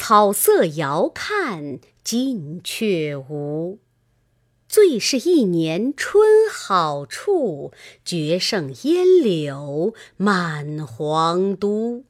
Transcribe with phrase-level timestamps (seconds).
[0.00, 3.80] 草色遥看近却无。
[4.68, 7.72] 最是一年春好处，
[8.04, 12.04] 绝胜烟柳满皇都。